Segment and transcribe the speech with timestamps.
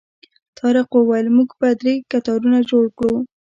[0.57, 3.15] طارق وویل موږ به درې کتارونه جوړ کړو.